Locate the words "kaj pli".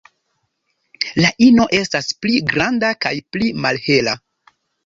3.07-3.55